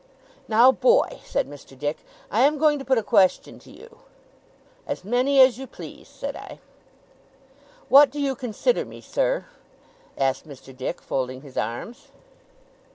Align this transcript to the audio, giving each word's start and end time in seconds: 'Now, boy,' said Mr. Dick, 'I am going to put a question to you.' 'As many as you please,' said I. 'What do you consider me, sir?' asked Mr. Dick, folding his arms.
'Now, 0.47 0.71
boy,' 0.71 1.19
said 1.23 1.47
Mr. 1.47 1.77
Dick, 1.77 1.97
'I 2.31 2.41
am 2.41 2.57
going 2.57 2.79
to 2.79 2.83
put 2.85 2.97
a 2.97 3.03
question 3.03 3.59
to 3.59 3.69
you.' 3.69 3.99
'As 4.87 5.03
many 5.05 5.39
as 5.39 5.59
you 5.59 5.67
please,' 5.67 6.07
said 6.07 6.35
I. 6.35 6.59
'What 7.87 8.09
do 8.09 8.19
you 8.19 8.33
consider 8.33 8.83
me, 8.83 8.99
sir?' 8.99 9.45
asked 10.17 10.47
Mr. 10.47 10.75
Dick, 10.75 11.01
folding 11.03 11.41
his 11.43 11.55
arms. 11.55 12.07